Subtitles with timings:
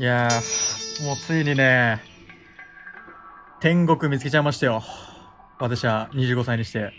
[0.00, 2.00] いやー、もうついにね、
[3.60, 4.82] 天国見つけちゃいましたよ。
[5.58, 6.94] 私は25歳にして。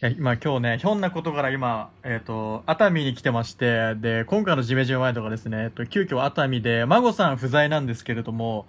[0.00, 8.68] いや今今日ね、ひょんなことから今、えっ、と、熱海に来てまして、で、今回のジメジメワイドがですね、えっと、急遽熱海で、孫さん不在なんですけれども、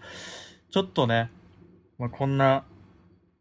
[0.72, 1.32] ちょっとね、
[1.98, 2.66] まあ、こんな、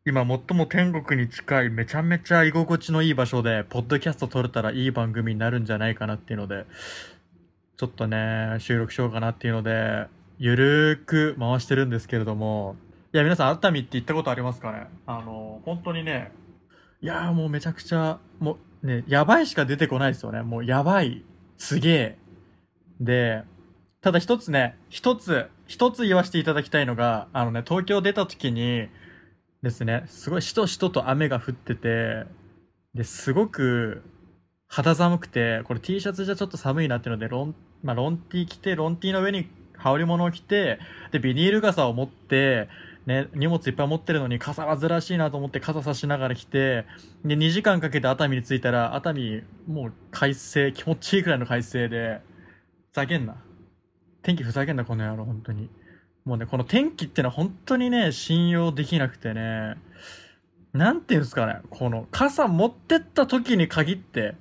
[0.07, 6.67] 今最も天国に近いめちゃめちゃ居心地のいい場所で、ポッドキャスト撮れたらいい番組になるんじゃないかなっていうので、
[7.77, 10.07] ちょっとね、収録しようかなっていうので、
[10.39, 12.77] ゆるーく回してるんですけれども、
[13.13, 14.87] いや、皆さん、熱海って行ったことありますかね？
[15.07, 16.33] あの、本当にね、
[17.01, 20.43] いやーもうめちゃくちゃ、もうね、やばいしか出てこないですよね。
[20.43, 21.25] もうやばい、
[21.59, 22.19] すげえ。
[23.01, 23.43] で、
[24.01, 28.89] ただ一つね、一つ、一つ言わせていただきたいのが、あのね、東京出た時に
[29.63, 32.25] ですね、すごいしとしとと雨が降ってて、
[32.95, 34.03] で、すごく
[34.75, 40.79] 肌寒くて、これ T シャツじゃちょっと寒いなっていうので、ロン、まあ、ロン T 着て、ロン T の上に羽織物を着て、
[41.11, 42.71] で、ビニール傘を持って、
[43.05, 46.87] ね、荷物いっぱい持ってるのに傘はずらしいなと思って傘差しながら来て、
[47.23, 52.23] で、2時間かけて熱海に着いたら、熱海、もう快晴、気持ちいいくらいの快晴で、
[52.93, 53.37] ふざけんな。
[54.23, 55.69] 天気ふざけんな、この野郎、本当に。
[56.25, 59.75] もうね、この天気ってのは本当にね、信用できなくてね、
[60.73, 64.35] なんていうんですかね、この傘持ってった時に限って、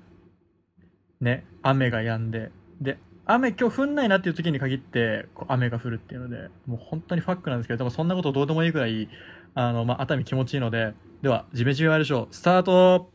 [1.21, 9.07] ね、雨が止んで、で、雨今日降んないなっていう時に限って、こう雨が降るっていうので、もう本当にファックなんですけど、でもそんなことどうでもいいくらい、
[9.53, 13.11] あの、まあ、熱海気持ちいいので、では、ジメジメワイドショー、スタート!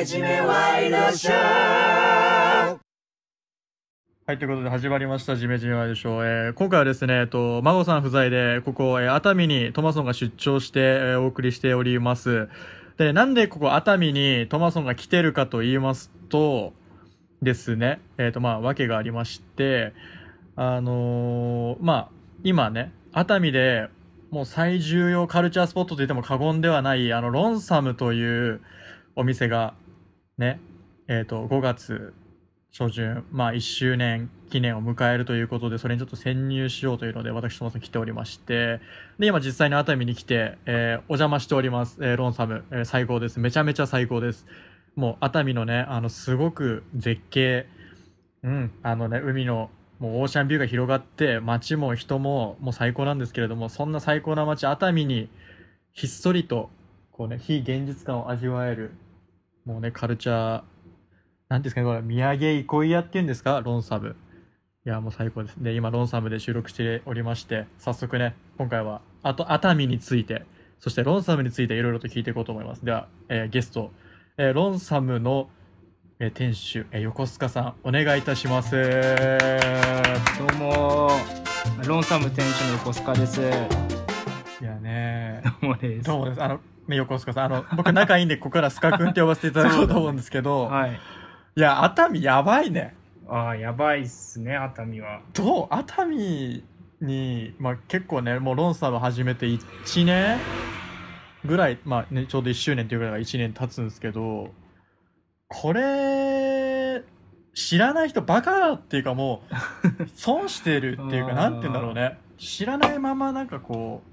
[0.00, 2.78] めじめワイドショーは
[4.30, 6.46] い、ということで始まりました、ジメジメワイドショー。
[6.46, 12.48] えー今回はですね、えっと、孫さん不在で、ここ、えー熱海にトマソンが出張して、えーお送りしております。
[12.96, 16.72] で、なんでここ熱海にトマソンが来てるかと言いますと、
[17.42, 19.92] ですね、えっ、と、まあ、わけがありまして、
[20.56, 22.08] あのーまあ、
[22.42, 23.90] 今ね、熱海で
[24.30, 28.62] もう最重要カルチャースポットと言っても過言ではない、あの、ロンサムという
[29.14, 29.74] お店が、
[30.40, 30.58] ね、
[31.06, 32.14] えっ、と、5月
[32.72, 38.80] 初旬、まあ1周年記念を迎えるということで、それにちょっと潜入しようというので、私ともさん来ておりまして、
[39.18, 41.98] で、今実際に熱海に来て、えーお邪魔しております。
[42.00, 43.38] えーロンサム、えー最高です。
[43.38, 44.46] めちゃめちゃ最高です。
[44.96, 47.66] もう熱海のね、あの、すごく絶景、
[48.42, 49.68] うん、あのね、海の、
[49.98, 55.28] もうオーシャンビューが広がって、街も人ももう最高なんですけれども、そんな最高な街、熱海に、
[55.92, 56.70] ひっそりと、
[57.10, 58.92] こうね、非現実感を味わえる、
[59.70, 60.62] もうね、カルチャー、
[61.48, 64.16] なんですかね、これ、土産憩い屋っていうんですか、ロンサム。
[64.84, 65.62] いや、もう最高です。
[65.62, 70.44] で、今、ロンサムで収録しておりまして、早速ね、今回は、あと、熱海について、
[70.80, 72.84] そしてロンサムについていろいろと聞いていこうと思います。
[72.84, 73.92] では、えーゲスト、
[74.38, 75.48] えーロンサムの、
[76.18, 78.72] えー店主、え横須賀さん、お願いいたします。
[78.72, 78.78] ど
[80.52, 81.10] うも
[81.86, 83.99] ロンサム店主の横須賀です。
[84.60, 86.06] いやねどうもです。
[86.06, 86.42] どうもです。
[86.42, 91.00] あの、ね、横須賀さん、あの、 僕仲いいんで、ここからスカ君って呼ばせていただこうと思うんですけど、はい。
[91.56, 92.94] いや、熱海やばいね。
[93.28, 95.20] ああ、やばいっすね、熱海は。
[95.32, 95.66] どう？
[95.70, 96.62] 熱海
[97.00, 100.38] に、まあ、結構ねもうロンサム始めて1年
[101.44, 104.52] ぐらい、まあね、ちょうど1周年っていうぐらいが1年経つんですけど
[105.48, 107.02] これ
[107.54, 109.42] 知らない人バカだっていうかも
[110.00, 114.09] う 損してるっていうかなんて言うんだろうね知らないままなんかこう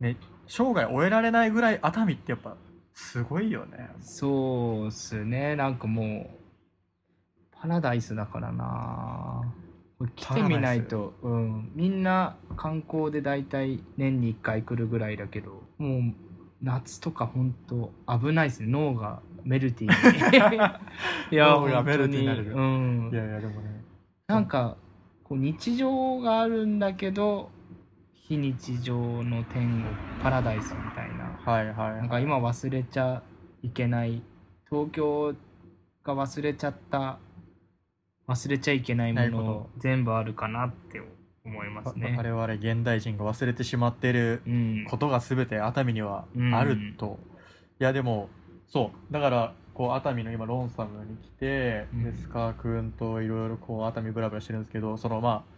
[0.00, 0.16] ね
[0.46, 2.56] 生涯終えられないぐらい熱海ってやっぱ
[2.98, 3.90] すごいよね。
[4.00, 9.42] そうっすね、なんかもう、パラダイスだからな。
[10.16, 16.14] 来てみないと、うん、みんな観光で大体年に1回来るぐらいだけど、もう
[16.60, 20.56] 夏とか本当危ないですね、脳がメルティーに。
[21.30, 21.96] いや、脳がメ。
[21.96, 22.52] ルティーになる。
[22.52, 23.10] うん。
[23.12, 23.16] い。
[23.16, 23.84] やいやでもね。
[24.26, 24.76] なんか
[25.22, 27.50] こう日常があるんだけど
[28.28, 28.94] 非日常
[29.24, 29.84] の天国
[30.22, 31.40] パラダイスみたいな。
[31.50, 31.96] はいはい。
[31.96, 33.22] なんか今忘れちゃ
[33.62, 34.22] いけない。
[34.68, 35.34] 東京
[36.04, 37.18] が忘れちゃった
[38.28, 41.00] 忘れちゃいけないもの全部あるかなって
[41.42, 42.14] 思いますね。
[42.18, 47.18] 我々現代人が忘れてしまっているうん、ことが全て熱海にはあると、
[47.80, 48.28] いやでも
[48.66, 49.12] そう。
[49.12, 52.04] だからこう熱海の今ロンサムに来て、うん。
[52.04, 55.57] でスカー君といろいろこう熱海ブラブラしてるんですけどそのまあ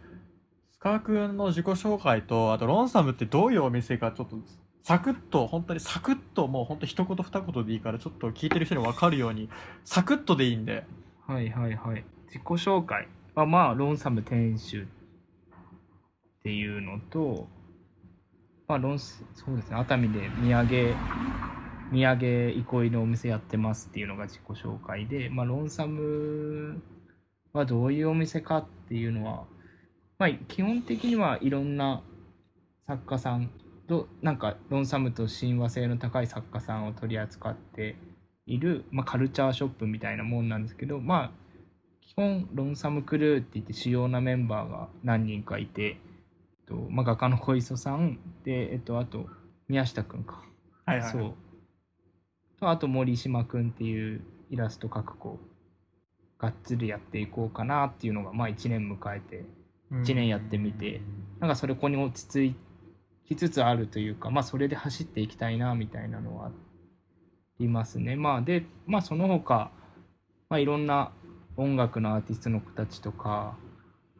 [0.81, 4.35] カー君の自己紹介とあとロンサムってどういうお店かちょっと
[4.83, 9.47] サクッと、本当にサクッと、もう本当一言二言でいいから、ちょっと聞いてる人に分かるように、
[9.85, 10.85] サクッとでいいんで。
[11.27, 12.03] はいはいはい。
[12.25, 14.85] 自己紹介はまあ、ロンサム店主っ
[16.43, 17.47] ていうのと、
[18.67, 20.95] まあ、ロンス、そうですね、熱海で土産、
[21.93, 26.81] 土産憩いのお店やってますっていうのが自己紹介で、まあ、ロンサム
[27.53, 29.43] はどういうお店かっていうのは、
[30.21, 32.03] まあ、基本的にはいろんな
[32.85, 33.49] 作家さん
[33.87, 37.95] と、なんか、ロンサムと親和性の高い作家さんを取り扱って
[38.45, 41.31] いる、まあ、カルチャーショップみたいなもんなんですけど、まあ、
[42.01, 45.97] 基本、ロンサムクルーって言って主要なメンバーが何人かいて、えっ
[46.67, 49.25] とまあ、画家の小磯さんで、えっと、あと、
[49.69, 50.43] 宮下くんか。
[50.85, 51.11] はいはい。
[51.11, 51.33] そう。
[52.59, 54.21] と、あと森島くんっていう
[54.51, 55.39] イラスト描く子、
[56.37, 59.45] がっつりやっていこうかなっていうのが、まあ1年迎えて、
[60.03, 61.01] 一年やってみて
[61.39, 62.55] なんかそれこに落ち着
[63.31, 66.51] きつつあるというか、まあそれで走っていきたいなみたいなのはあ
[67.59, 68.17] りますね。
[68.17, 69.71] まあで、まあその他、
[70.49, 71.13] まあいろんな
[71.55, 73.57] 音楽のアーティストの子たちとか、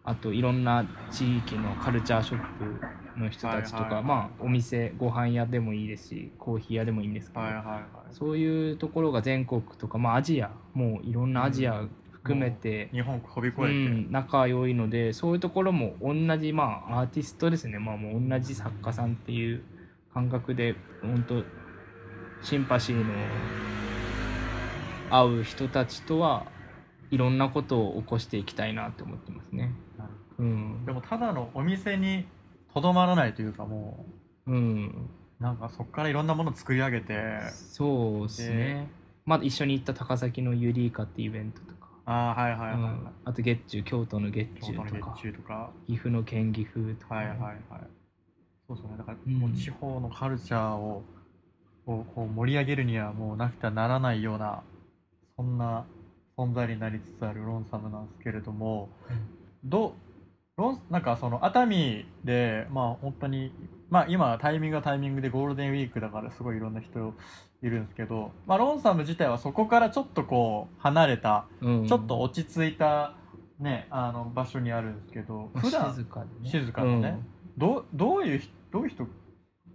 [0.06, 2.58] あといろんな地域のカルチャーショッ
[3.14, 7.84] プの人たちとか、はいはいはいまあお店、ご飯屋でもいいですし、コーヒー屋でもいいんですけど、はいはいはい。
[8.12, 11.86] そういうところが全国とか、まあアジア、もういろんなアジア
[12.24, 13.74] 含めて、日本飛び越うえて。
[13.74, 19.64] ん、仲良いのでそういうところも同じまあアーティストですねまあもう同じ作家さんっていう
[20.14, 21.44] 感覚で本当
[22.44, 23.14] シンパシーの
[25.10, 26.46] 合う人たちとは
[27.10, 29.74] いろんなことを起こしていきたいなって思ってますね。
[30.38, 32.26] うんでもただのお店に
[32.74, 34.06] とどまらないというかも
[34.48, 35.10] うん、
[35.40, 38.90] うなんかそこからいろんなものを作り上げてそうですね。
[39.26, 41.81] まあ一緒に行った高崎のユリイカっていうイベントとか、
[42.12, 42.82] ああはいはいはい、はい。
[42.82, 43.08] うん。
[43.24, 45.72] あと月中京都の月京都の中とか月中とか。
[45.88, 47.60] 岐阜の県岐阜とか、はいはいはい。
[48.68, 48.98] そうですね。
[48.98, 49.34] だからうん。
[49.40, 51.04] もう地方のカルチャーを
[51.86, 54.64] こうこう盛り上げるにはもうなくてはならないような
[55.38, 55.86] そんな
[56.38, 58.90] 存在になりつつあるロンサムなんですけれども、
[59.64, 59.96] ど
[60.58, 63.52] うロンなんかその熱海でまあ本当に
[63.90, 67.14] まあ今タイミングがタイミングでゴールデンウィークだからすごいいろんな人
[67.62, 73.14] いるんですけど、まあ、ロンサム自体はそこからちょっとこう離れたうんちょっと落ち着いた
[73.60, 76.50] ねあの場所にあるんですけど普段静かでね。
[76.50, 77.20] 静かなね。
[77.58, 79.04] どうどういう人どういう人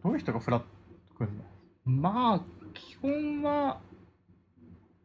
[0.02, 0.66] どういう人がフラッと
[1.16, 1.44] 来るの？
[1.86, 2.40] うんまあ
[2.74, 3.78] 基本は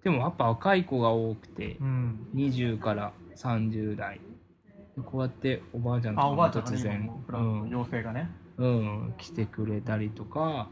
[0.04, 2.28] でもやっぱ若い子が多くてうん。
[2.34, 4.20] 20から30代。
[4.98, 7.12] でこうやっておばあちゃんとかもあおばあちゃんが突然
[7.70, 8.72] 妖精がね、うん、う
[9.10, 10.70] ん、来てくれたりとか。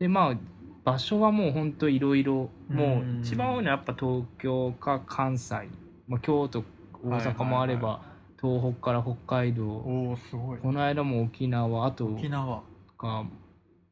[0.00, 0.36] でまあ
[0.84, 5.54] 場所はもうほんといろいろもう一番多いのはやっぱ東京か関西、
[6.08, 6.64] まあ、京都
[7.04, 8.02] 大阪もあれば、は
[8.40, 9.64] 東北から北海道。
[9.68, 10.58] おおすごい。
[10.58, 12.62] この間も沖縄あと沖縄。
[12.88, 13.24] とか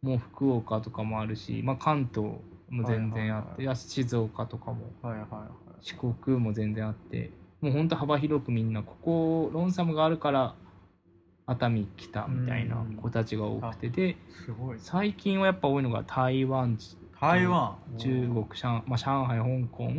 [0.02, 2.34] もう福岡とかもあるし、まあ、関東
[2.68, 5.50] も全然あって、はいはい静岡とかもはいはいはい
[5.80, 10.54] 四国も全然あってもうほんと幅広くみんなここロンサムがあるから
[11.50, 13.88] 熱海来たみたいな子たちが多くて。
[13.88, 14.78] ですごい。
[14.78, 16.78] 最近はやっぱ多いのが台湾。
[17.20, 17.76] 台湾。
[17.98, 19.92] 中国上,、まあ、上海香港。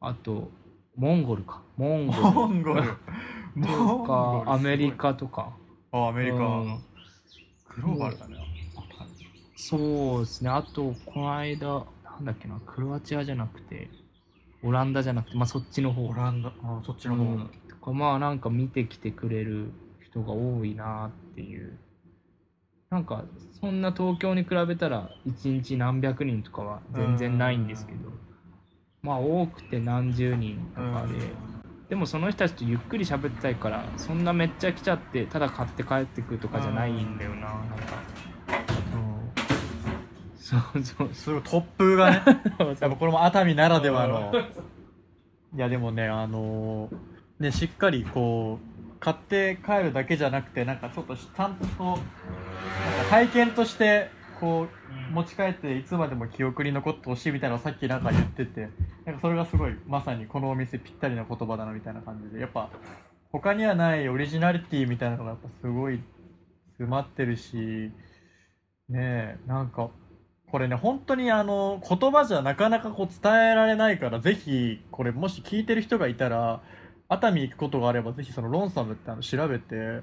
[0.00, 0.50] あと
[0.96, 1.62] モンゴルか。
[1.76, 2.22] モンゴル。
[2.22, 2.82] モンゴル。
[3.54, 5.52] モンとゴかルアメリカとか。
[5.90, 6.78] あアメリカ、うん。
[7.68, 8.36] グローバルだね。
[9.56, 10.50] そうですね。
[10.50, 13.90] あと、この間、なんだっけな、クロアチアじゃなくて、
[14.62, 16.06] オランダじゃなくて、まあそっちの方。
[16.06, 16.52] オランダ。
[16.62, 17.50] あそっちの方、うん。
[17.68, 19.70] とか、まあなんか見てきてくれる
[20.12, 21.78] 人が多いなっていう。
[22.90, 23.24] なんか、
[23.58, 28.10] そんな東京に比べたら、一日何百人とかは全然ないんですけど、
[29.00, 31.14] まあ多くて何十人とかで、
[31.88, 38.22] でもその人たちとゆっくり喋ってたいから、そんなめっちゃ来ちゃって、ただ買って帰ってくるとかじゃないんだよな、なんか。
[40.36, 40.82] そう。
[40.82, 42.22] そうすごい突風がね。
[42.78, 44.32] やっぱこれも熱海ならではの。
[45.54, 46.96] いやでもねあのー
[47.38, 48.71] ねしっかりこう
[49.02, 52.00] 買って帰るだけじゃなくてなんかちょっとちゃんとなんか
[53.10, 58.68] 体験としてこう持ち帰っていつまでも記憶に残ってほしいみたいなのをさっきなんか言ってて
[59.04, 62.70] なんかそれがすごいまさにこのお店ぴったりな言葉だなみたいな感じでやっぱ
[63.32, 66.00] 他にはないオリジナリティみたいなのがやっぱすごい
[66.68, 67.56] 詰まってるし
[68.88, 69.90] ねえなんか
[70.48, 76.62] これね本当にあの言葉じゃなかなかこう伝えられないからぜひこれもし聞いてる人がいたら
[77.12, 80.00] 熱海行くことがあればぜひそのロンサムってあの調べて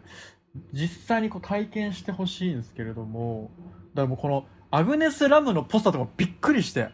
[0.74, 3.52] 実際にこう体験してほしいんですけれども
[3.94, 6.90] だからもうこのアグネス・ラムのポスターとかもびっくりして。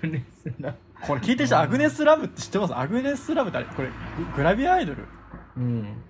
[0.00, 0.74] クネスだ。
[1.06, 2.76] これ聞いてる人アグネス・ラムって知ってます？
[2.76, 3.94] アグネス・ラムってあれこれグ
[4.36, 5.06] グラビアアイドル？
[5.56, 6.02] うん。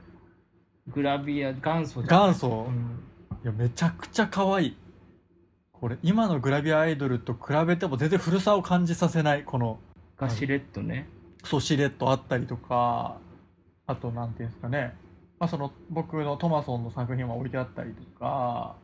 [0.88, 2.68] グラビア、元祖元祖。
[2.68, 3.00] うん。
[3.42, 4.76] いやめちゃくちゃ可愛い。
[5.72, 9.78] これ今のグラビアアイドルと比べても全然古さを感じさせないこの。
[10.16, 11.06] がしれっとね、
[11.44, 13.18] そうシレットあったりとか
[13.86, 14.94] あとなんていうんですかね、
[15.38, 18.76] まあ、その僕のトマソンの作品は置いてあったりとか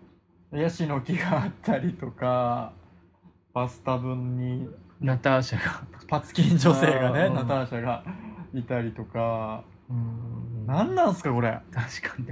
[0.52, 2.72] ヤシの木があったりとか
[3.52, 4.68] バスタブに
[5.00, 5.82] ナターシャが。
[6.08, 8.04] パツキン女性がねあーナターシャが
[8.52, 9.64] いたりとか。
[9.88, 10.66] うん。
[10.66, 11.58] 何なんすかこれ。
[11.72, 12.26] 確かに。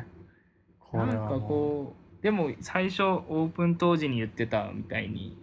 [0.80, 5.38] これなんかはもこうでも最初オープン当時に言ってたみたいに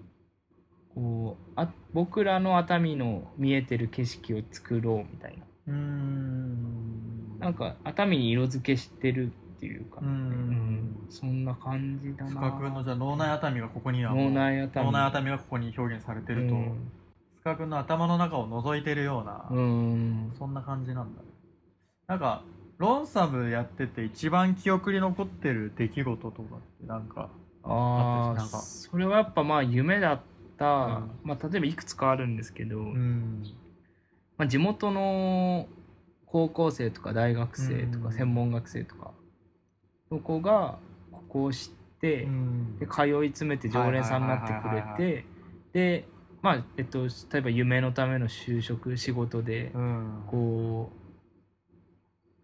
[0.94, 5.46] こうあ僕らの熱海の見えてる景色を作ろうみたいな。
[5.68, 12.32] うんなんか熱海に色付けしてるっていうか、うーんそんな感じだな。
[12.32, 14.86] 須賀君のじゃあ脳内熱海がここに脳内熱海。
[14.86, 16.92] 脳内熱海がここに表現されてると、うん。
[17.58, 20.34] 君の頭の中を覗いてるような、うん。
[20.38, 21.22] そんな感じなんだ。
[22.08, 22.44] なんか
[22.78, 27.30] ロンサムやってて一番記憶に残ってる出来事とかってなんか
[27.64, 30.20] ああそれはやっぱまあ夢だっ
[30.58, 31.12] た、うん。
[31.24, 33.44] まあ、例えばいくつかあるんですけど、ん。
[34.38, 35.68] まあ、地元の
[36.36, 38.04] 高校生とか大学生とうん。
[38.04, 39.12] か専門学生とか
[40.10, 41.70] そこがここを知っ
[42.02, 42.78] て、うん。
[42.78, 45.26] で通い詰めて常連さんになってくれて
[45.72, 46.06] で
[46.42, 50.24] まあえっと例えば夢のための就職仕事でうん。
[50.28, 50.98] こう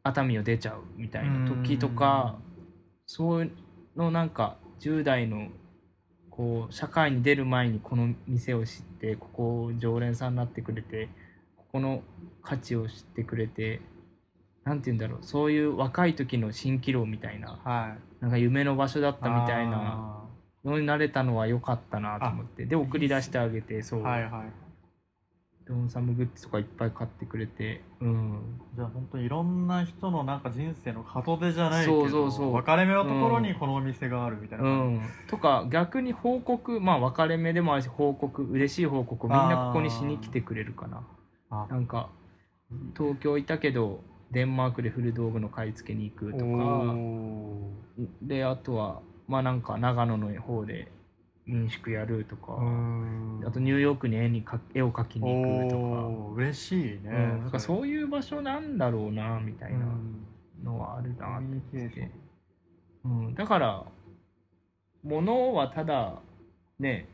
[0.03, 2.39] 熱海を出ちゃうみたいな時とか
[3.05, 3.51] そういう
[3.97, 5.49] のなんか10代の
[6.29, 11.09] こう社会に出る前にこの店を知ってここを常連さんになってくれて
[11.71, 12.01] ここの
[12.43, 13.81] 価値を知ってくれて
[14.65, 18.23] なんて言うんだろうそういう若い時の蜃気楼みたいなはい。
[18.23, 19.77] なんか夢の場所だったみたいな
[20.63, 24.31] あのになれたのは良かったなと思ってで送り出してあげてそう、ーはいはい。
[25.67, 28.59] ドンサムグッズとかいっぱい買ってくれてうん。
[28.75, 32.51] じゃあ本当いろんな人のなんか人生の門出じゃないけどそうそうそう。
[32.51, 34.65] 分かれ目のところにこのお店があるみたいな。
[34.65, 40.97] う感ん、とか逆に報告まあ分かれ目でもあるし報告嬉しい報告みんなここにしに来てくれるかな。
[40.97, 41.01] あ
[41.51, 42.09] なんか
[42.97, 46.45] 東京いたけどデンマークで古道具の買い付けに行くとか。
[46.45, 47.71] お
[48.21, 50.89] であとはまあなんか長野の方で
[51.45, 52.53] 民宿やるとか。
[52.53, 60.25] あとニューヨークに絵にか絵を描きに行くとか、嬉しいね、うん、なんかそういう場所なんだろうなみたいなうん。
[60.63, 62.11] のはあるなコミュニケーション
[63.03, 63.83] うん、だから
[65.03, 66.21] 物はただ
[66.79, 67.09] ね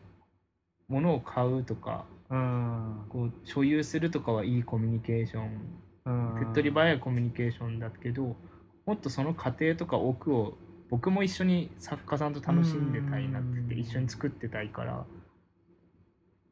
[0.87, 2.05] 物を買うとか。
[2.11, 5.77] うんこう所有するとかはいいコミュニケーション。
[6.05, 6.39] うん。
[6.39, 8.35] 手っ取り早いコミュニケーションだけど
[8.85, 10.57] もっとその過程とか奥を
[10.89, 15.05] 僕も一緒に作家さんと楽しんでたいなって一緒に作ってたいから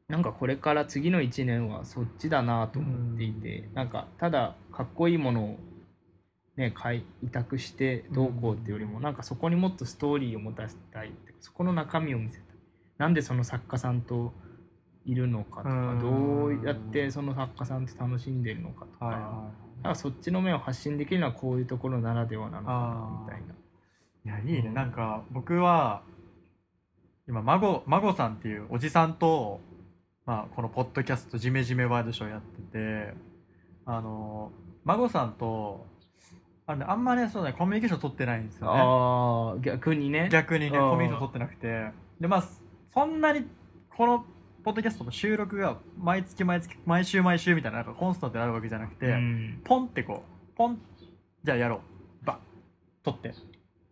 [0.08, 5.58] なんかこれから次の1年はそっちだなと思っていてなんかただかっこいいものを
[6.56, 12.46] ね買い委託してどうこうっていうよりもなんかそこにもっとストーリーを持たせたいってそこの中身を見せたい。
[12.98, 14.32] なんでその作家さんと
[15.06, 16.00] いるのかとかうん。
[16.00, 19.04] どうやってその作家さんと楽しんでるのかとか。
[19.06, 19.50] はいは
[19.82, 23.54] なんかそっちの面を発信できるのはこういうところならではなのかなみたいな。
[24.38, 24.74] いいやいいね、うん。
[24.74, 26.02] なんか僕は
[27.28, 29.60] 今孫孫さんっていうおじさんと、
[30.24, 33.14] まあ、このポッドキャスト「ジメジメワイドショー」やってて
[33.84, 34.50] あの
[34.84, 35.86] 孫さんと
[36.66, 38.80] ああんまねそうねコミュニケーション取ってないんですよね。
[38.80, 40.28] ああ逆にね。
[40.32, 40.90] 逆にねうん。
[40.90, 41.92] コミュニケーション取ってなくて。
[42.20, 42.44] でまあ
[42.92, 43.46] そんなに
[43.96, 44.24] この
[44.66, 49.60] ポッドキャストの収録が毎月毎月毎週毎週みたいななんかコンスタントであるわけじゃなくて、うん。
[49.62, 50.80] ポンってこうポン
[51.44, 51.82] じゃあやろ
[52.22, 52.26] う。
[52.26, 52.36] バッ。
[53.04, 53.32] 撮って。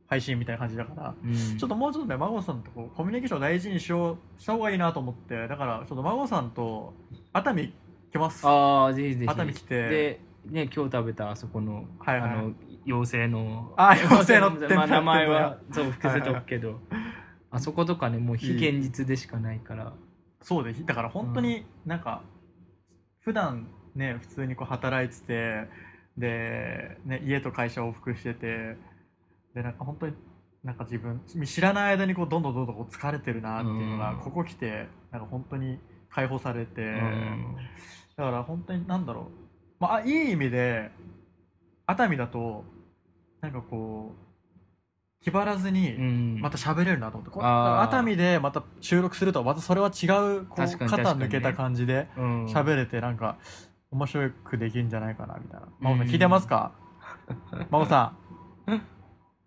[0.08, 1.32] 配信みたいな感じだからうん。
[1.32, 6.92] ちょっともうちょっとね孫さんとこうコミュニケーションを大事にしようした方がいいなと思ってだからちょっと孫さんと
[7.32, 7.72] 熱海
[8.10, 8.44] 来ます。
[8.44, 9.30] ああぜひぜひ。
[9.30, 9.88] 熱海来て。
[9.88, 12.30] でね今日食べたあそこの、はいはい。
[12.32, 12.52] あの
[12.84, 13.72] 妖精の。
[13.76, 16.80] あ妖精の天ぷらまあ名前はそう伏せとくけど。
[17.52, 19.92] あそことかねもう非現実でしかないから。
[20.44, 22.22] そうでだから本当になんか
[23.20, 25.68] 普段ね普通にこう働いてて
[26.18, 28.76] で、ね、家と会社往復してて
[29.54, 30.12] でなんか本当に
[30.62, 34.20] なんか自分知らない間にこうどんどんどんどんこう疲れてるなっていうのがうん。
[34.20, 35.78] ここ来てなんか本当に
[36.10, 37.56] 解放されて、うん。
[38.16, 39.24] だから本当になんだろう、
[39.80, 40.90] まああ、いい意味で
[41.86, 42.64] 熱海だと
[43.40, 44.33] なんかこう
[45.24, 46.38] 気張らずに、うん。
[46.40, 47.82] また喋れるなと思って、こあー。
[47.88, 53.38] 熱海でまた収録するとまたそれは違うこう肩抜けた感じでうん喋れてなんか
[53.90, 55.66] 面白くできるんじゃないかなみたいな。
[55.80, 56.72] 真帆さうんん聞いてますか？
[57.70, 58.12] 真帆さ
[58.66, 58.70] ん。
[58.70, 58.80] 真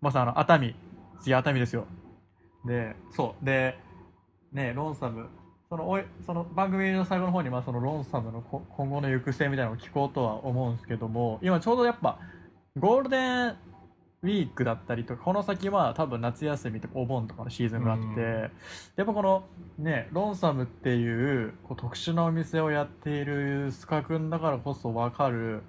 [0.02, 0.74] 帆さんあの熱海。
[1.20, 1.86] 次熱海ですよ。
[2.64, 3.44] でそう。
[3.44, 3.78] で
[4.52, 5.28] ねロンサム。
[5.68, 12.18] そのおいその番組の最後の方にまあそのロンサムのこ今後の行く末みたいなのを聞こうとは思うんですけども今ちょうどやっぱ
[12.78, 13.56] ゴールデン
[14.22, 18.20] ウィークだったりとかこの先は多分夏休みとかお盆とかのシーズンがあって、うん。
[18.96, 19.44] やっぱこの
[19.78, 25.62] ねロンサムっていうこう特殊なお店をやっているスカ君だからこそ分かる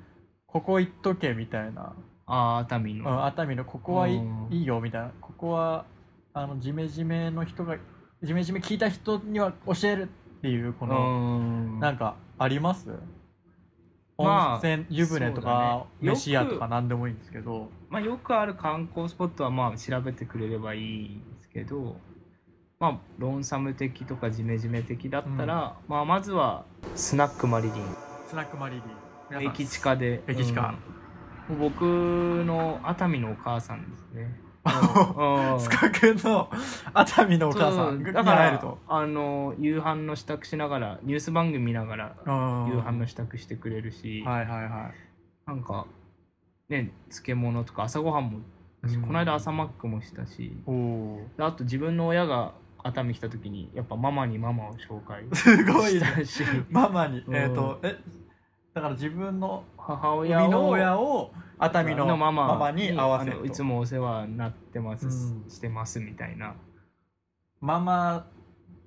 [0.48, 1.94] ここ行っとけみたいな、
[2.26, 5.12] ああ熱海うんの、熱海のここはいい,、よみたいな。
[5.22, 5.86] ここは
[6.34, 7.78] あのジメジメの人が
[8.24, 11.80] ジメジメ聞いた人には教えるっていうこうの、ん。
[11.80, 12.90] なんかあります？
[14.24, 16.12] まあ温泉湯船とか、ね。
[16.12, 17.70] 飯屋とか何でもいいんですけど。
[17.90, 21.98] まあ、よくある観光スポットはまあ調べてくれればいいんですけど、
[22.80, 27.84] まあ、ロンサム的とかジメジメ的だったら、まあ、まずはスナックマリリン。
[28.28, 28.76] スナックマリ
[29.32, 29.42] リン。
[29.50, 30.22] 駅地下で。
[30.28, 30.76] 駅地下
[31.50, 31.60] うん。
[31.60, 34.22] 僕の熱海のお母さんですね。
[34.44, 34.49] うん
[35.60, 36.50] スカ君の
[36.94, 38.04] 熱海のお母さそん。
[38.04, 38.78] がうだからに会えると。
[38.88, 42.16] あの夕飯の支度しながらニュース番組見ながら
[42.68, 44.94] 夕夕飯の支度してくれるし、はいはいはい。
[45.48, 45.86] なんか
[46.68, 48.40] ね漬物とか朝ごはんも、
[48.84, 49.02] うん。
[49.02, 56.00] この間朝マックもしたしおおであと自分の親が熱海来た時にやっぱママにママを紹介 すごいね。
[56.00, 56.44] したし。
[56.70, 57.20] ママに。
[57.20, 57.36] うん。
[57.36, 57.98] えっ、とえ
[58.74, 65.50] だから自分の母親を熱海のマママに合わせいつもお世話になってます、うん。
[65.50, 66.56] してますみたいな。
[67.60, 68.26] ママ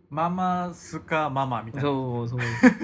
[0.08, 1.88] ママスカママみたいな。
[1.88, 2.38] そうそう。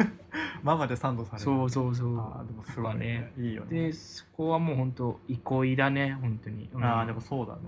[0.62, 1.44] ママでサンドされる。
[1.44, 2.18] そうそうそう。
[2.18, 3.32] あーでもすごいね。
[3.38, 3.86] いいよね。
[3.86, 6.84] でそこはもう本当憩いだね本当に、うん。
[6.84, 7.60] ああでもそうだね。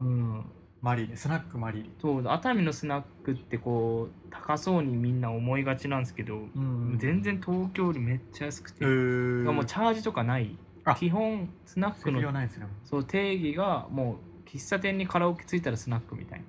[0.00, 0.44] うん。
[0.80, 1.92] マリリンスナックマリリン。
[2.00, 6.96] そう熱海のスナックってこう高そうにみんな思いがちなんですけど、うん。
[6.98, 10.56] 全然東京よりめっちゃ安くて、えー、もうチャージとかない。
[10.56, 12.20] あ基本スナックの
[12.84, 16.44] そう定義がもう喫茶店にカラオケついたらスナックみたいな。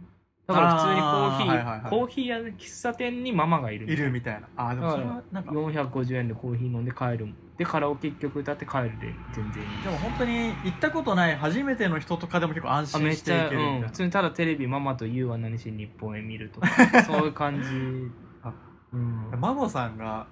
[0.45, 1.89] だから普通にコーヒー、あーはいはいはい。
[1.89, 4.07] コーヒー屋で喫茶店にママがいるみいたいな。
[4.07, 4.47] るみたいな。
[4.57, 9.69] あーでもそれはなんかでも450円でコーヒー飲んで帰るでカラオケ1曲歌って帰るで全然いい。
[10.01, 13.87] 本当に行ったことない初めての人とかでも結構安心していけるみたいな。
[13.87, 16.67] 普通にただテレビママと YOU は何しに日本へ見るとか
[17.05, 18.11] そういう感じ。
[18.43, 18.51] あ
[18.91, 19.31] うん。
[19.39, 20.27] マモさんが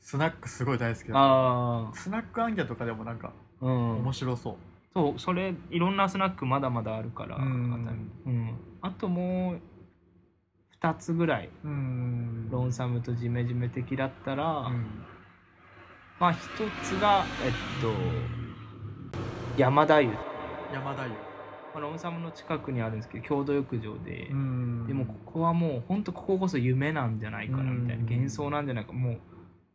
[0.00, 4.56] スナックすごい大好きだあスナックアンギャとかでもなんか面白そう、
[4.94, 8.10] そうそれいろんなスナックまだまだあるからうん。
[8.26, 8.54] うん。
[8.82, 9.60] あともう
[10.80, 11.50] 2つぐらい。
[11.64, 12.48] うん。
[12.50, 15.04] ロンサムとジメジメ的だったら、うん。
[16.20, 16.38] まあ一
[16.82, 17.90] つがえっと
[19.58, 20.10] 山田湯。
[20.72, 21.10] 山田湯。
[21.10, 21.16] ま
[21.76, 24.86] あロンサムの近くにあるんですけど郷土浴場で、ん。
[24.86, 28.02] でもここはもう本当こここそ夢なんじゃないかなみたいな。
[28.02, 28.10] うん。
[28.10, 28.92] 幻想なんじゃないか。
[28.92, 29.18] もう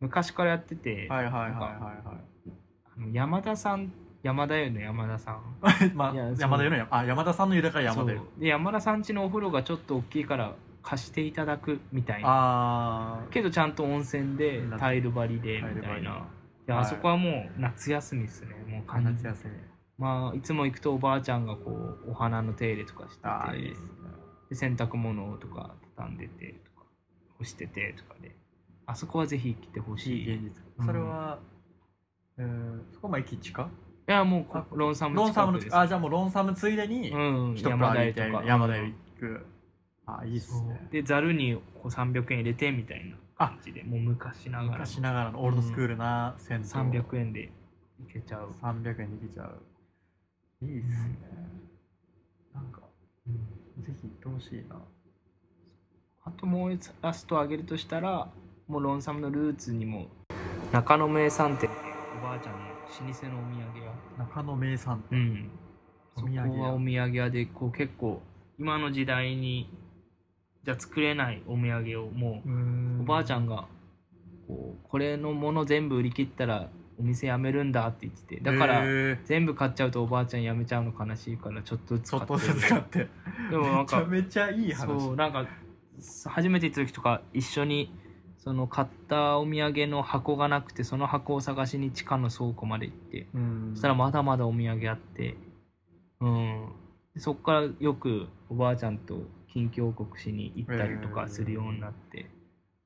[0.02, 1.92] 昔からやってて、はいはいはいなんかは
[2.96, 5.34] あの山田さん山田湯の山田さん。
[5.34, 8.40] いはいまあ山田湯のあ山田さんの湯だから山田湯そう。
[8.40, 13.24] で山田さん家のお風呂がちょっと大きいから貸していただくみたいな。
[13.30, 16.26] けどちゃんと温泉でなタイル張りでみたいな。
[16.66, 19.22] であそこはもう夏休みですねもう完全に。
[19.22, 19.54] 夏休み。
[19.98, 21.70] まあいつも行くとおばあちゃんがこ
[22.06, 23.74] うお花の手入れとかしてああいい
[24.48, 26.86] で洗濯物とか畳んでてとか
[27.38, 28.34] 干しててとかで
[28.86, 30.50] あそこはぜひ来てほしい。
[30.84, 31.38] それは、
[32.38, 33.70] えーそこも駅近？
[34.06, 37.16] やもうロンサムロンサムのあじゃあもうロンサムついでにう
[37.52, 39.46] ん一山山田湯と山田湯行く。
[40.04, 40.88] あいいっすね。
[40.90, 44.72] でざるにこう300円入れてみたいな感じでもう昔ながらの。
[44.72, 45.42] 昔ながらの。
[45.42, 47.52] オールドスクールな銭湯、300円で
[48.00, 49.62] 行けちゃう、300円できちゃう。
[50.62, 51.18] いいっすね、
[52.52, 52.80] なんか
[53.78, 54.76] ぜひ行ってほしいな。
[56.24, 58.28] あともうラスト上げるとしたら
[58.72, 60.06] もうロンサムのルーツにも
[60.72, 61.68] 中野名産店。
[62.18, 65.50] おばあちゃんの老舗のお土産屋中野名産うん。
[66.16, 68.22] おそこ土産屋はお土産屋でこう結構
[68.58, 69.68] 今の時代に
[70.64, 73.66] じゃ作れないお土産をもうおばあちゃんんが
[74.48, 78.86] こうこれのもの全部売り切ったらお店辞めるんだって言っててだから
[79.26, 83.08] 全部買っちゃうとおばあちゃん辞めちゃうの悲しいからちょっとずつちょっ買ってとずつ買って。
[83.50, 84.86] でもなんめちゃかめちゃいい話。
[84.86, 85.46] そうなんか
[86.24, 87.92] 初めて行った時とか一緒に
[88.42, 93.70] その買ったお土産の箱がなくてその箱を探しに地下の倉庫まで行ってうん。
[93.74, 95.36] そしたらまだまだお土産あって
[96.20, 96.72] うん。
[97.14, 99.18] でそっからよくおばあちゃんと
[99.52, 102.26] 近況報告しに行ったりとかするようになって、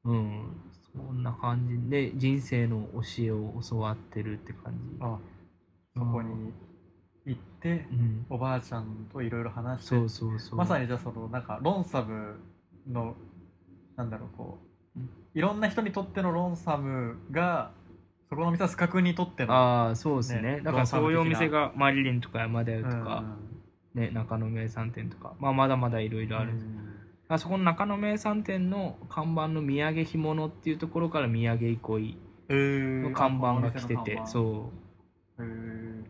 [0.05, 0.57] うん。
[0.95, 4.99] そんな感じで人生の教えを教わってるって感じ。
[5.01, 5.19] あ
[5.95, 6.53] そこに
[7.25, 8.27] 行ってうん。
[8.29, 10.59] おばあちゃんといろいろ話してそうそうそう。
[10.59, 12.41] まさにじゃあそのなんかロンサム
[12.91, 13.15] の
[13.97, 14.67] なんだろうこう
[15.37, 17.71] いろんな人にとってのロンサムが
[18.31, 20.41] そこの店はスカ君にとってのああそうですね。
[20.41, 23.05] ねだからそういうお店がマリリンとか山田湯とうん。
[23.05, 23.23] か、
[23.95, 26.81] ね、中野名産店とか、まあ、まだまだいろいろあるんです、うん。
[27.29, 32.19] あそこの中野名産店の看板の土産干物っていうところから土産憩い
[32.49, 33.03] えー。
[33.03, 34.27] の看板が来ててう。
[34.27, 34.71] そ
[35.39, 36.05] へー。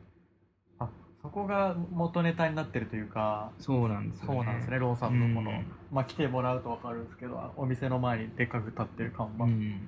[0.79, 0.89] あ
[1.21, 4.35] そここが元ネタになってるというかそうなんですよね。
[4.37, 9.81] そうなんですねローさんのこの、うんまあ来てもらうと分かるんですけどお店の前にでっかく立ってる看板、うん。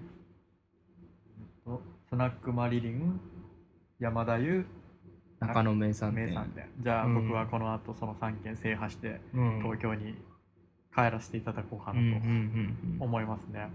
[1.64, 3.20] とスナックマリリン
[3.98, 4.64] 山田湯
[5.40, 6.26] 中野名産店。
[6.26, 6.68] 名産店。
[6.80, 9.62] じゃあうん僕はこの後その3軒制覇してうん。
[9.62, 10.14] 東京に
[10.94, 13.68] 帰らせていただこうかなと思いますね、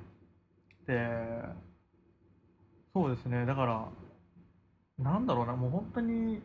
[0.85, 1.07] で
[2.93, 3.45] そうですね。
[3.45, 3.87] だから
[4.97, 5.55] なんだろうな。
[5.55, 6.41] もう本当に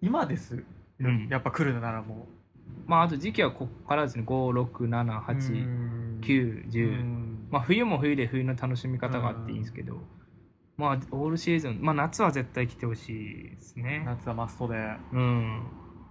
[0.00, 0.64] 今です、
[0.98, 1.28] うん。
[1.28, 2.26] やっぱ来るならも
[2.86, 4.24] まああと時期はこっからですね。
[4.26, 10.00] う5678 9 10まあ冬も冬で冬の楽しみ方があっていいんですけど。
[10.76, 14.02] まあオールシーズンまあ夏は絶対来てほしいですね。
[14.06, 14.74] 夏はマストで。
[14.74, 15.62] だうん。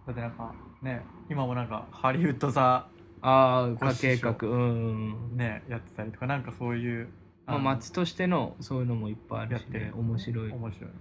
[0.09, 2.87] ってなんかね今もなんかハリウッド座あ
[3.21, 4.47] あ家ご師匠計画。
[4.47, 5.37] うん。
[5.37, 7.09] ねやってたりとかなんかそういう
[7.45, 9.91] まあ、の街としてのそういうのもいっぱいあるし、ね。
[9.95, 10.51] 面白い。
[10.51, 10.91] 面白い。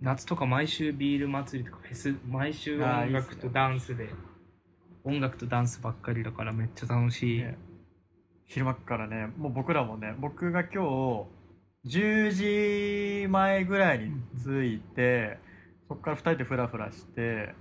[0.00, 4.08] 夏とか毎週ビール祭りとかフェス毎週音楽とダンスで
[5.04, 7.58] 音楽とダンスばっかりだからめっちゃ楽しい、ね。
[8.46, 11.26] 昼間っからねもう僕らもね僕が今
[11.84, 14.12] 日10時前ぐらいに
[14.44, 15.38] 着いて、
[15.88, 17.54] そこから2人でフラフラして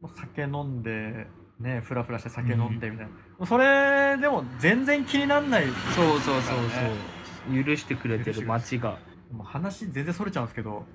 [0.00, 1.26] もう酒飲んで
[1.60, 5.64] ねフラフラして酒飲んでみたいな、もうそれでも全然気にならない。
[5.94, 6.56] そうそうそう
[7.50, 7.64] そう。
[7.64, 8.98] 許してくれてる街が。
[9.32, 10.86] もう話全然それちゃうんですけど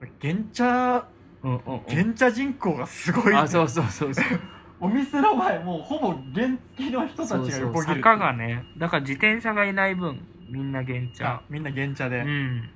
[0.00, 1.08] あれ原茶
[1.42, 1.80] うんうんうん。
[1.88, 4.40] 原茶人口がすごい、あそうそうそうそう
[4.80, 12.70] お店の前もうほぼ原付の人たちが横切る坂がねだから自転車がいない分みんな原あ茶みんな原茶で、うん。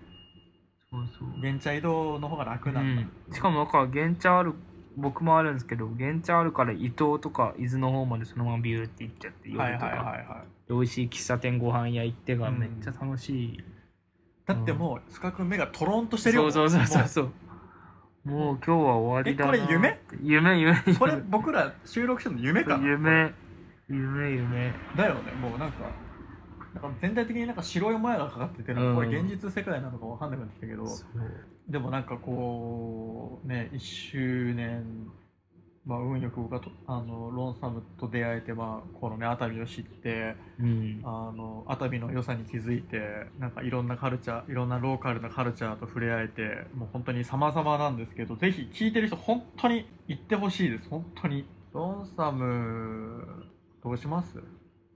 [0.90, 1.40] そうそう。
[1.40, 4.54] 原茶移動の方が楽うなんだ、ん、しかもだから原茶ある
[4.96, 13.64] 僕もあるんですけど原茶あるから伊東とか伊豆の方までそのままビューって行っちゃって夜とか、はいはいはいはい美味しい喫茶店ご飯屋行ってがうんめっちゃ楽しい、
[14.46, 16.50] だってもう、スカ君目がトロンとしてるよ。
[16.50, 17.32] そうそうそうそう
[18.24, 19.54] もそうもう今日は終わりだな。
[19.54, 20.00] えこれ夢？
[20.22, 22.78] 夢夢うこれ僕ら収録してるの夢か。
[22.78, 23.32] な夢
[23.88, 24.72] 夢夢。
[24.96, 25.90] だよね、もうなんか、
[26.74, 30.86] なんか全体的になんか白い前がかかってて、なんかこれ現実世界なのかわかんなくなってきたけど、
[31.68, 34.84] でもなんかこう、ね、1周年、
[35.86, 41.00] まあ運よく僕がとあのロンサムと出会えて、まあこのね、熱海を知って、うん。
[41.04, 43.00] あの熱海の良さに気づいて
[43.38, 50.88] なんかいろんなカルチャーいろんなローカルなカルチャーと触れ合えてもう本当に様々なんですけどぜひ聞いてる人本当に行ってほしいです。
[50.88, 51.46] 本当に。
[51.72, 53.46] ロンサム
[53.82, 54.38] どうします、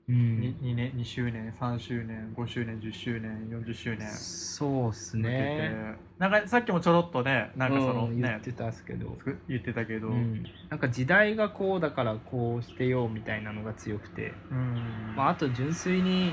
[0.09, 0.41] うん。
[0.41, 4.11] に 2, 年2周年3周年5周年10周年40周年。
[4.11, 5.97] そうっすね。
[6.19, 9.17] なんかさっきもちょろっとねなんかそのねうん言っ、てたっすけど、
[9.49, 14.33] 言ってたけど、うん、なんか時代がこうだからこうしてようみたいなのが強くて。
[14.51, 15.15] うん。
[15.17, 16.33] まあ、あと純粋になん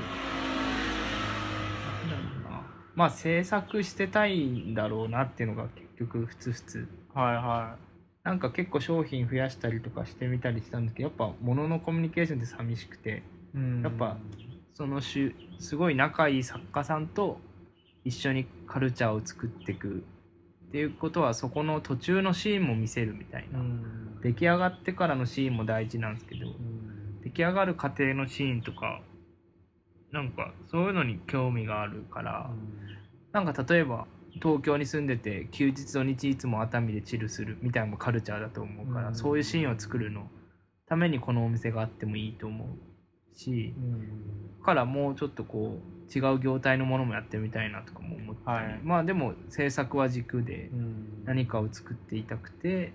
[2.10, 2.62] だろうな。
[2.94, 7.76] まあ制作してたいんだろうなっていうのが結局ふつふつはいは
[8.24, 13.22] なんか結構商品増やしたりとかしてみたりしたんですけどやっぱ物のコミュニケーションって寂しくて
[13.82, 14.16] やっぱ
[14.74, 17.40] そのしゅすごい仲いい作家さんと
[18.04, 20.04] 一緒にカルチャーを作っていく
[20.68, 24.20] っていうことはそこの途中のシーンも見せるみたいな、うん。
[24.20, 27.20] 出来上がってからのシーンも大事なんですけどうん。
[27.22, 29.00] 出来上がる過程のシーンとか
[30.12, 32.50] なんかそういうのに興味があるから、
[33.32, 39.14] なんか例えば東京に住んでて休日土日いつも熱海でチルするみたいなカルチャーだと思うから、うん。
[39.14, 40.28] そういうシーンを作るの
[40.86, 42.68] ためにこのお店があってもいいと思う
[43.36, 44.58] しうん。
[44.58, 48.80] だからもうちょっとこう違う業態のものもやってみたいなとかも思ったり、はい。
[48.82, 51.24] まあでも制作は軸でうん。
[51.24, 52.92] 何かを作っていたくて。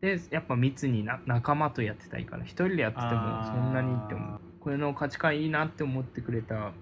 [0.00, 3.10] でやっぱ密にな仲間とやってたいから一人でやってても
[3.44, 4.40] そんなにって思う。
[4.60, 6.72] これの価値観いいなって思ってくれた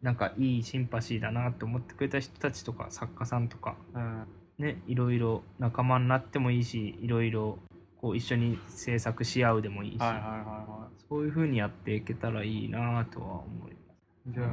[0.00, 3.76] なんかいいシンパシーだなって思ってくれた人たちとか作家さんとか。
[3.94, 4.26] うん。
[4.58, 7.58] ねいろいろ仲間になってもいいしいろいろ
[8.00, 10.28] こう一緒に制作し合うでもいいし、はいはいはい
[10.70, 14.30] はそういう風にやっていけたらいいなとは思います。
[14.30, 14.32] い。
[14.34, 14.48] じゃあ、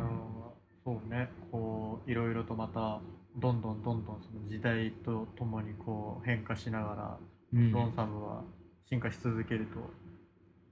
[0.83, 3.01] そうね、こう、いろいろとまた、
[3.37, 7.19] どんどんどんどんその時代とともにこう変化しながら、
[7.53, 8.43] うんロンサムは
[8.89, 9.79] 進化し続けると。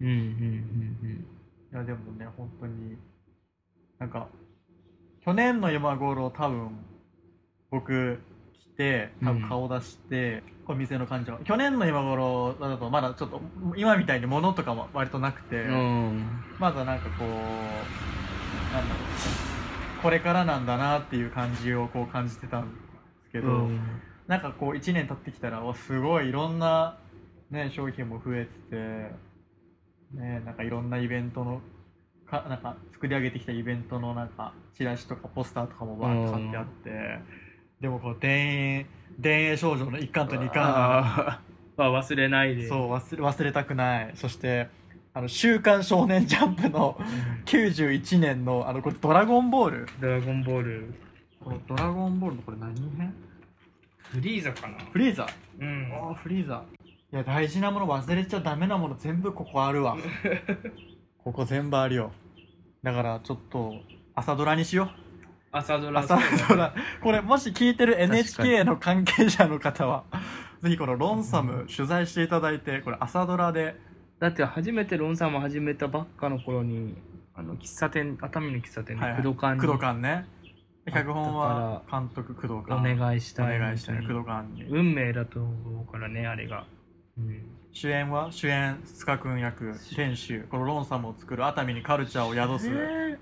[0.02, 0.18] うんうんう
[1.08, 1.28] ん
[1.72, 2.98] いや、でもね、本当に、
[3.98, 4.28] なんか、
[5.22, 6.78] 去年の今頃多分、
[7.72, 8.20] 僕来
[8.78, 13.42] て、多分顔出して、お店の感じは、去年の今頃だとまだちょっと、
[13.76, 15.74] 今みたいに物とかも割となくて、うん。
[15.74, 22.78] うんまだなんかこうなんだろうこれからなんだなっていう感じをこう感じてたんで
[23.26, 23.80] すけど、うん。
[24.28, 26.98] なんかこう1年経ってきたらわすごいいろんな、
[27.52, 28.76] ね、商品も増えてて、
[30.18, 31.62] ね、なんかいろんなイベントの
[32.26, 37.20] かなんか作り上げてきたイベントのなんかチラシとかポスターとかもバーッと貼ってあって、
[37.84, 38.86] でもこう田園
[39.22, 40.64] 田園少女の一巻と二巻。
[40.64, 41.42] あ
[41.76, 42.70] は 忘れないで。
[42.70, 44.12] そう忘れ忘れたくない。
[44.16, 44.70] そして
[45.14, 47.44] あの「週刊少年ジャンプ」のうん。
[47.44, 49.88] 91年のあのこれ「ドラゴンボール。
[50.00, 50.94] ドラゴンボール」
[51.44, 53.14] これドラゴンボールのこれ何編？
[53.98, 54.78] フリーザかな。
[54.78, 55.28] フリーザ？
[55.60, 55.92] うん。
[55.92, 56.64] ああフリーザ。
[57.12, 59.98] いや大事なもの忘れちゃダメなもの全部ここあるわ。
[61.22, 62.14] ここ全部あるよ。
[62.82, 63.76] だからちょっと
[64.16, 65.03] 朝ドラにしよう
[65.54, 66.18] 朝ドラ朝
[66.50, 66.74] ドラ。
[67.02, 70.04] これもし聞いてる NHK の関係者の方は
[70.64, 73.80] ぜひこのロンサム取材していただいてこれ朝ドラで。
[74.20, 76.96] だって初めてロンさんも始めたばっかの頃に
[77.36, 79.24] あの喫茶店熱海の喫茶店ではいはい。
[79.24, 80.26] 工藤館に工藤館ね。
[80.92, 83.98] 脚本は監督工藤お館願いしたいお願いしたい。
[83.98, 84.64] 工藤館に。
[84.64, 86.66] 運命だと思うからねあれが、
[87.18, 88.32] うん、主演は？
[88.32, 90.42] 主演スカ君役店主。
[90.50, 93.20] このロンサムを作る熱海にカルチャーを宿す。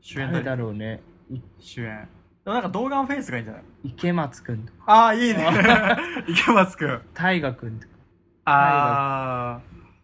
[0.00, 1.00] 主演誰だだろうね。
[1.00, 1.15] い
[1.58, 2.08] 主演。
[2.44, 3.64] でもなんか動画フェイスがいいんじゃない？
[3.84, 4.78] 池松くんとか。
[4.86, 5.46] ああいいね。
[6.28, 7.92] 池松君大河くんとか。
[8.44, 9.60] ああ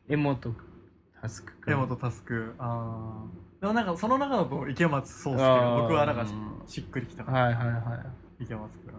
[0.09, 1.71] 江本佑くん。
[1.71, 3.25] 江本佑ああ
[3.61, 6.35] でもなんかその中だと池松壮亮僕はなんかし
[6.67, 7.23] しっくりきた。
[7.25, 7.67] から、はいはい。
[7.67, 8.05] は
[8.41, 8.93] 池松君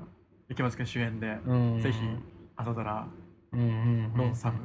[0.49, 1.99] 池松君主演で、い、うん、ぜひ
[2.55, 3.07] 朝ドラ。
[3.51, 3.69] うんうんう
[4.07, 4.13] ん。
[4.15, 4.57] ロンサム、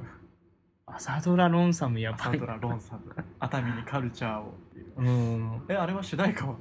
[0.87, 2.21] 朝ドラロンサムやばい。
[2.21, 3.03] 朝ドラロンサム。
[3.41, 4.93] 熱海にカルチャーをっていう。
[4.97, 5.63] うん。
[5.69, 6.55] えあれは主題歌は？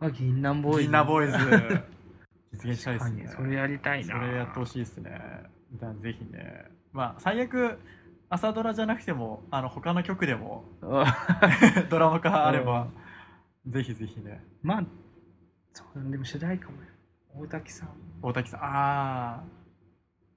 [0.00, 0.82] あ銀杏ボーイズ。
[0.82, 1.82] みんなボーイズ。
[2.52, 3.26] 実現したいですね。
[3.28, 4.14] それやりたいな。
[4.14, 5.20] それやってほしいですね。
[6.00, 6.64] ぜひね。
[6.92, 7.78] まあ最悪
[8.28, 10.64] 朝ドラじゃなくてもあの他の曲でも
[11.90, 12.88] ドラマ化あれば、
[13.66, 14.42] ぜひぜひね。
[14.62, 14.84] まあ
[15.72, 16.78] そうでも主題歌も
[17.34, 17.88] 大滝さん。
[18.22, 18.60] 大滝さん。
[18.62, 19.44] ああ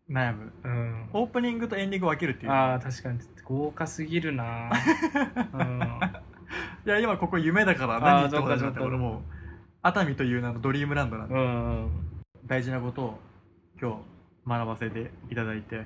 [0.10, 0.54] 悩む。
[0.64, 1.10] うん。
[1.14, 2.52] オープニングとエンディング分けるっていう。
[2.52, 3.20] ああ確かに。
[3.46, 4.72] 豪華すぎるな
[5.54, 5.82] うん
[6.86, 9.24] いや今ここ夢だから何言っても大丈夫だって俺も。
[9.30, 9.33] う
[9.86, 11.90] 熱海という名のドリームランドなんで、うん
[12.46, 13.20] 大事なことを
[13.82, 14.02] 今
[14.46, 15.86] 日学ばせていただいて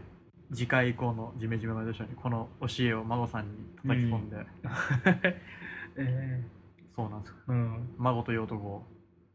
[0.51, 4.38] 次回以降のジメジメワイドショーにこの教えを孫さんに叩き込んで、
[5.97, 6.43] え
[6.95, 7.36] そうなんですよ。
[7.49, 7.89] えうん。
[7.97, 8.88] 孫という男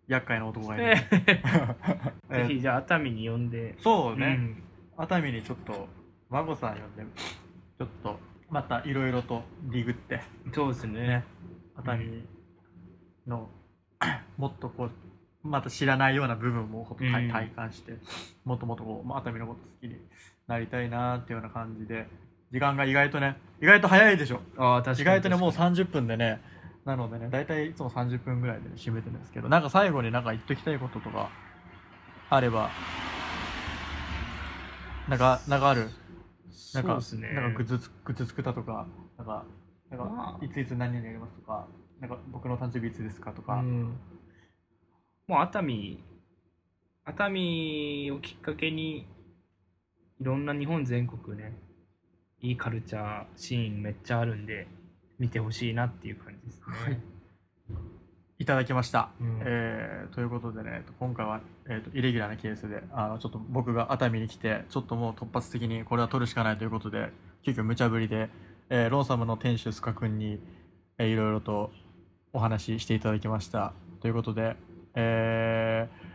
[0.09, 1.09] 厄介な男がいる、ぜ
[2.31, 2.45] え。
[2.49, 3.77] ひじゃあ熱海に呼んで。
[3.79, 4.63] そうね、ん。
[4.97, 5.89] 熱海にちょっと
[6.31, 7.05] 孫さん呼んで
[7.79, 8.19] ちょっと
[8.51, 10.21] またいろいろとディグって。
[10.53, 11.07] そうですね。
[11.07, 11.25] ね。
[11.77, 12.25] 熱海
[13.27, 13.49] の
[14.39, 14.91] もっとこう
[15.49, 17.31] また知らないような部分もほんと体うん。
[17.31, 17.95] 体感して、
[18.45, 19.97] もっともっとこうまあ熱海のこと好きに
[20.47, 22.09] なりたいなっていうような感じで
[22.53, 24.41] 時間が意外とね意外と早いでしょ。
[24.57, 26.41] ああ確かに意外とねもう確か30分でね
[26.85, 31.31] なのでね大体いつも30分ぐらいで、ね、締めてるんですけどなんか最後になんか言っときたいこととか
[32.31, 32.71] あれば
[35.09, 35.85] なんかなんかある？
[35.85, 35.89] に
[36.75, 37.33] なんかそうですね。
[37.33, 38.87] なんかグツつグツつくたとか
[39.19, 39.45] なんか
[39.91, 40.45] なんか、まあ。
[40.45, 41.67] いついつ何々やりますとか
[42.03, 43.97] なんか僕の誕生日いつですかとか、うん。
[45.29, 46.03] もう熱海
[47.05, 49.07] 熱海をきっかけに
[50.21, 51.57] いろんな日本全国ね
[52.41, 54.67] いいカルチャーシーンめっちゃあるんで
[55.21, 56.65] 見てほしいなっていう感じですね。
[56.85, 56.99] はい。
[58.41, 59.41] いただきました、うん。
[59.45, 67.13] えーということでね今回は、えーとイレギュラーなケースであのちょっと僕が熱海に来てちょっともう突発的にこれは取るしかないということで
[67.45, 68.29] 急遽無茶ぶりで、
[68.71, 70.41] えーロンサムの店主スカ君に、
[70.99, 71.71] えーいろいろと
[72.33, 74.57] お話ししていただきましたということで
[74.95, 76.13] えー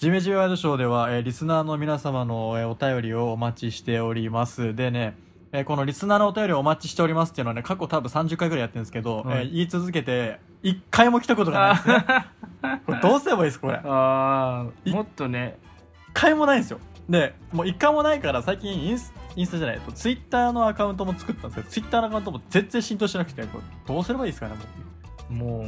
[0.00, 4.74] ジメジメワイドショーでは、えーリスナーの皆様の、えーお便りをお待ちしております。
[4.74, 5.16] でね、
[5.52, 12.04] えーこのリスナーのお便りをお待ちしておりますっていうのはね、過去多分30回ぐらいやってるんですけど、はいえー言い続けて、1回も来たことがないですね。
[12.86, 15.58] これどうすればいいですこれ？1あいあもっとね
[16.12, 16.80] 回もないんですよ。
[17.08, 24.93] で、もう1回もないから最近インスインスタじゃないと、ツイッターのアカウントも作ったんですけど、ツイッターのアカウントも全然浸透してなくて、これどうすればいいですかね、もう。
[25.28, 25.66] も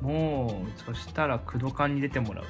[0.00, 2.44] うもうそしたら工藤館に出てもらう。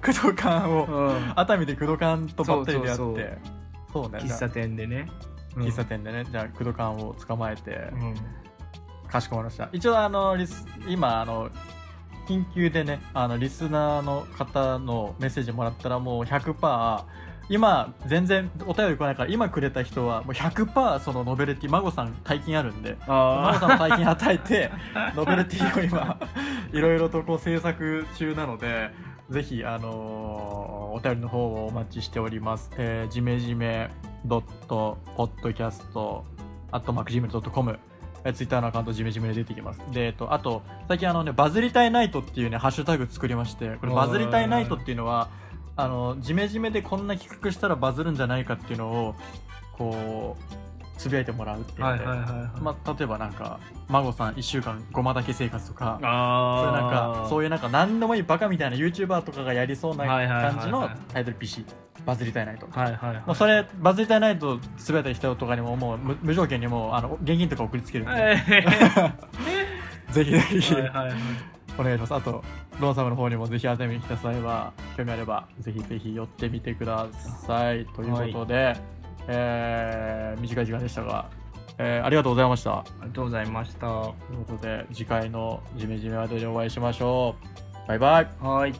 [0.00, 3.38] 工藤館を、うん熱海で工藤館とばったり出会って、
[3.92, 4.18] そうね。
[4.20, 5.08] 喫茶店でね。
[5.56, 8.14] うん喫茶店でね、じゃあ工藤館を捕まえて、うん
[9.10, 11.50] かしこまりました一応あのリス今あの
[12.28, 17.04] 緊急でねあのリスナーの方のメッセージもらったらもう100%
[17.50, 24.70] 今全然お便り来ないから今くれた人はもう100%そのノベルティ孫さん大金あるんで孫あさんの大金与えて
[25.14, 26.16] ノベルティを今
[26.72, 28.90] いろいろとこう制作中なので
[29.28, 32.70] ぜひあのーお便りの方をお待ちしております。
[32.76, 33.90] えー、じめじめ
[34.24, 36.24] ドットポッドキャスト
[36.72, 37.78] アットマーク Gmail.com
[38.24, 39.80] えツイッターのアカウントじめじめで出てきます。
[39.92, 45.30] で、えっと、あと、最近あのね、バズりたいナイトっていうね、ハッシュタグ作りまして、これバズりたいナイトっていうのは、
[45.84, 49.14] あの、じめじめでこんな企画したらバズるんじゃないかっていうのを、
[49.72, 50.60] こう、
[51.00, 52.60] つぶやいてもらうっていうので、はいはいはいはい。
[52.60, 55.98] まあ、例えばなんか孫さん1週間ごまだけ生活とか。
[56.02, 60.54] あそういうなんかそういうなんか何でもいいバカみたいな YouTuber とかがやりそうなはいはいはいはい。
[60.56, 61.64] 感じのタイトル PC
[62.04, 63.22] バズりたいナイト、はいはいはい。
[63.26, 69.14] もうそれバズりたいナイトつぶやいた人とかにももう無無条件にもうあの現金とか送りつけるんで、え
[70.12, 71.16] ぜひぜひ、ーはいはいはい。
[71.78, 72.14] お願いします。
[72.14, 72.42] あと
[72.80, 77.06] ロンサムの方にもぜひ熱海に来た際は興味あればぜひぜひ寄ってみてくだ
[77.46, 77.86] さい。
[77.86, 78.76] ということで、
[79.28, 81.28] えー短い時間でしたが、
[81.78, 82.78] えーありがとうございました。
[82.78, 83.80] ありがとうございました。
[83.86, 87.34] ということで次回のジメジメワードでお会いしましょ
[87.84, 87.88] う。
[87.88, 88.28] バイバイ。
[88.40, 88.74] はい。